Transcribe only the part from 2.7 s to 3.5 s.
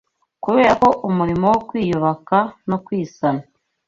kwisana